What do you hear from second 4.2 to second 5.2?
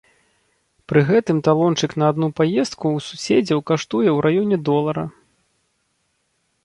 раёне долара.